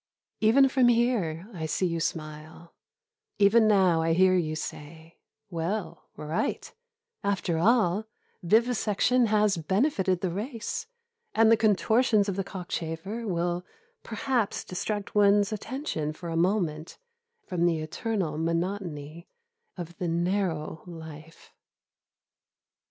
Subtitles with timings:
[0.39, 2.73] Even from here I see you smile;
[3.37, 5.19] even now I hear you say,
[5.51, 6.73] "Well, write
[7.23, 8.05] after all
[8.41, 10.87] vivisection has benefited the race,
[11.35, 13.63] and the contortions of the cockchafer will
[14.01, 16.97] perhaps distract one's attention for a moment
[17.45, 19.27] from the eternal monotony
[19.77, 21.53] of the narrow life."